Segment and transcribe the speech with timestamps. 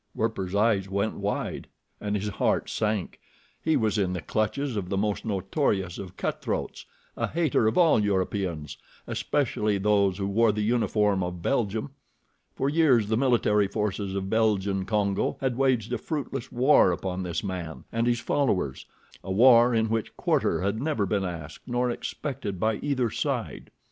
[0.15, 1.67] Werper's eyes went wide,
[1.99, 3.19] and his heart sank.
[3.61, 7.99] He was in the clutches of the most notorious of cut throats—a hater of all
[8.03, 11.91] Europeans, especially those who wore the uniform of Belgium.
[12.55, 17.43] For years the military forces of Belgian Congo had waged a fruitless war upon this
[17.43, 22.77] man and his followers—a war in which quarter had never been asked nor expected by
[22.77, 23.69] either side.